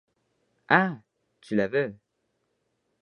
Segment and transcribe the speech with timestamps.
[0.67, 0.99] Ah!
[1.41, 1.95] tu la veux.